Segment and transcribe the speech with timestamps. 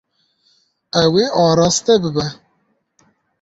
[1.03, 2.25] Ew ê araste bibe.